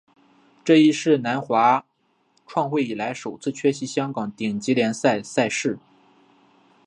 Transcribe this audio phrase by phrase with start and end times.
[0.65, 1.85] 这亦是南华
[2.47, 5.77] 创会以来首次缺席香港顶级联赛赛事。